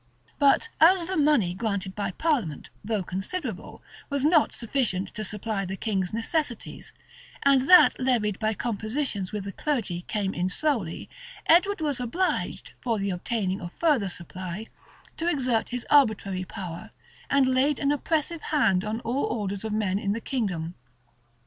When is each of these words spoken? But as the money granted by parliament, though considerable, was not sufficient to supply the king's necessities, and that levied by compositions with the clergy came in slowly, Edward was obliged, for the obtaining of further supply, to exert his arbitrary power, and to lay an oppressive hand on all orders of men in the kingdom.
But 0.39 0.67
as 0.79 1.05
the 1.05 1.15
money 1.15 1.53
granted 1.53 1.93
by 1.93 2.09
parliament, 2.09 2.71
though 2.83 3.03
considerable, 3.03 3.83
was 4.09 4.25
not 4.25 4.51
sufficient 4.51 5.09
to 5.09 5.23
supply 5.23 5.63
the 5.63 5.77
king's 5.77 6.11
necessities, 6.11 6.91
and 7.43 7.69
that 7.69 7.99
levied 7.99 8.39
by 8.39 8.55
compositions 8.55 9.31
with 9.31 9.43
the 9.43 9.51
clergy 9.51 10.01
came 10.07 10.33
in 10.33 10.49
slowly, 10.49 11.07
Edward 11.45 11.81
was 11.81 11.99
obliged, 11.99 12.73
for 12.81 12.97
the 12.97 13.11
obtaining 13.11 13.61
of 13.61 13.73
further 13.73 14.09
supply, 14.09 14.65
to 15.17 15.27
exert 15.29 15.69
his 15.69 15.85
arbitrary 15.91 16.45
power, 16.45 16.89
and 17.29 17.45
to 17.45 17.51
lay 17.51 17.75
an 17.77 17.91
oppressive 17.91 18.41
hand 18.41 18.83
on 18.83 19.01
all 19.01 19.25
orders 19.25 19.63
of 19.63 19.71
men 19.71 19.99
in 19.99 20.13
the 20.13 20.19
kingdom. 20.21 20.73